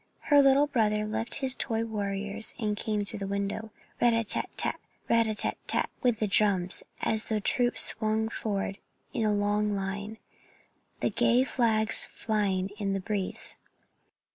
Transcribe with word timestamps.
Her 0.33 0.41
little 0.41 0.65
brother 0.65 1.05
left 1.05 1.35
his 1.45 1.55
toy 1.55 1.85
warriors 1.85 2.55
and 2.57 2.69
ran 2.87 3.05
to 3.05 3.19
the 3.19 3.27
window. 3.27 3.69
"Rat 4.01 4.13
a 4.13 4.23
tat 4.23 4.49
tat, 4.57 4.79
rat 5.07 5.27
a 5.27 5.35
tat 5.35 5.57
tat!" 5.67 5.91
went 6.01 6.17
the 6.19 6.25
drums 6.25 6.81
as 7.01 7.25
the 7.25 7.39
troops 7.39 7.83
swung 7.83 8.27
forward 8.27 8.79
in 9.13 9.23
a 9.25 9.31
long 9.31 9.75
line, 9.75 10.17
the 11.01 11.11
gay 11.11 11.43
flags 11.43 12.07
flying 12.07 12.69
in 12.79 12.93
the 12.93 12.99
breeze. 12.99 13.57